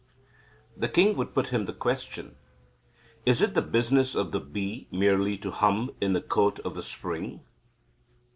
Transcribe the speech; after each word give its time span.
The 0.75 0.89
king 0.89 1.15
would 1.15 1.35
put 1.35 1.49
him 1.49 1.65
the 1.65 1.73
question; 1.73 2.35
"Is 3.23 3.39
it 3.39 3.53
the 3.53 3.61
business 3.61 4.15
of 4.15 4.31
the 4.31 4.39
bee 4.39 4.87
merely 4.89 5.37
to 5.37 5.51
hum 5.51 5.91
in 6.01 6.13
the 6.13 6.21
court 6.21 6.57
of 6.61 6.73
the 6.73 6.81
spring?" 6.81 7.41